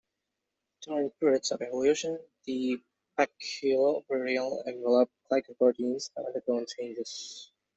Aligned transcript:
During 0.81 1.11
periods 1.11 1.51
of 1.51 1.61
evolution, 1.61 2.17
the 2.45 2.81
baculoviral 3.19 4.67
envelope 4.67 5.11
glycoproteins 5.31 6.09
have 6.17 6.25
undergone 6.25 6.65
changes. 6.65 7.51